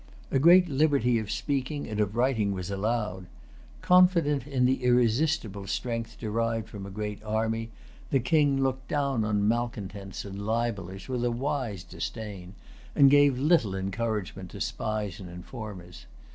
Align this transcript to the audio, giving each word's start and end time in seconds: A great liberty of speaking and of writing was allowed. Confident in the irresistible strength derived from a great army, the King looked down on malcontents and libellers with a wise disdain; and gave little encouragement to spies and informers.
A 0.31 0.39
great 0.39 0.67
liberty 0.67 1.19
of 1.19 1.29
speaking 1.29 1.87
and 1.87 1.99
of 1.99 2.15
writing 2.15 2.53
was 2.53 2.71
allowed. 2.71 3.27
Confident 3.83 4.47
in 4.47 4.65
the 4.65 4.83
irresistible 4.83 5.67
strength 5.67 6.17
derived 6.19 6.67
from 6.67 6.87
a 6.87 6.89
great 6.89 7.21
army, 7.23 7.69
the 8.09 8.19
King 8.19 8.63
looked 8.63 8.87
down 8.87 9.23
on 9.23 9.47
malcontents 9.47 10.25
and 10.25 10.43
libellers 10.43 11.07
with 11.07 11.23
a 11.23 11.29
wise 11.29 11.83
disdain; 11.83 12.55
and 12.95 13.11
gave 13.11 13.37
little 13.37 13.75
encouragement 13.75 14.49
to 14.49 14.59
spies 14.59 15.19
and 15.19 15.29
informers. 15.29 16.07